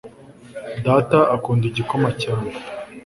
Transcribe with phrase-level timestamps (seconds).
[0.85, 2.49] data akunda igikoma cyane